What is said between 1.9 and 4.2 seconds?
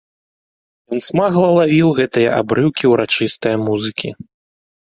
гэтыя абрыўкі ўрачыстае музыкі.